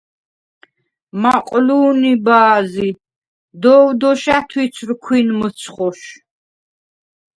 [1.21, 2.89] მაყლუ̄ნი ბა̄ზი,
[3.61, 6.01] “დოვ დეშ ა̈თუ̈ცვრ ქვინ მჷცხუშ”.